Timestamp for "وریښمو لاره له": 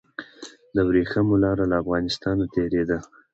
0.87-1.75